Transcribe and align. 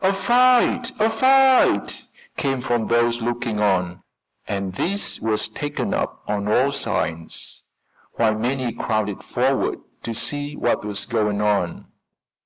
"A 0.00 0.14
fight! 0.14 0.92
A 0.98 1.10
fight!" 1.10 2.08
came 2.38 2.62
from 2.62 2.86
those 2.86 3.20
looking 3.20 3.60
on, 3.60 4.02
and 4.48 4.72
this 4.72 5.20
was 5.20 5.46
taken 5.46 5.92
up 5.92 6.22
on 6.26 6.48
all 6.48 6.72
sides, 6.72 7.64
while 8.14 8.32
many 8.34 8.72
crowded 8.72 9.22
forward 9.22 9.80
to 10.04 10.14
see 10.14 10.56
what 10.56 10.86
was 10.86 11.04
going 11.04 11.42
on. 11.42 11.88